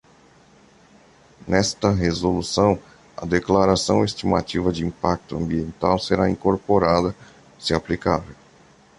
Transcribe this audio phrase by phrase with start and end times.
[1.47, 2.81] Nesta resolução,
[3.15, 7.15] a declaração ou estimativa de impacto ambiental será incorporada,
[7.59, 8.33] se aplicável.